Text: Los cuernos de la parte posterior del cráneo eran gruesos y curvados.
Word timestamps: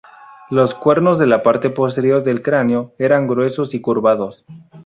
Los 0.49 0.73
cuernos 0.73 1.19
de 1.19 1.27
la 1.27 1.43
parte 1.43 1.69
posterior 1.69 2.23
del 2.23 2.41
cráneo 2.41 2.95
eran 2.97 3.27
gruesos 3.27 3.75
y 3.75 3.81
curvados. 3.81 4.45